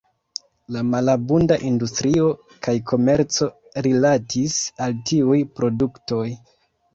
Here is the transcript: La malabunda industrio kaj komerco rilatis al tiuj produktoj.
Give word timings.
La 0.75 0.81
malabunda 0.91 1.57
industrio 1.71 2.29
kaj 2.67 2.75
komerco 2.93 3.49
rilatis 3.89 4.57
al 4.87 4.97
tiuj 5.11 5.39
produktoj. 5.61 6.25